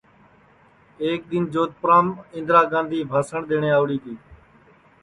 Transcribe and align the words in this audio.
ایک 1.03 1.19
دِؔن 1.29 1.43
جودپُورام 1.53 1.97
اِندرا 2.35 2.61
گاندھی 2.71 2.99
بھاسٹؔ 3.11 3.41
دؔیٹؔیں 3.49 3.75
آؤڑی 3.77 3.97
تی 4.03 4.13